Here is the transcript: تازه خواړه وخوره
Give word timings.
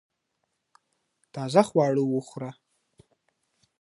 تازه 1.33 1.61
خواړه 1.69 2.03
وخوره 2.07 2.51